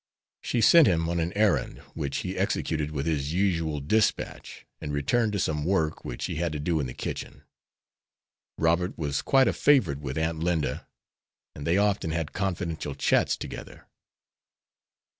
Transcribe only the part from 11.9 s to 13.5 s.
had confidential chats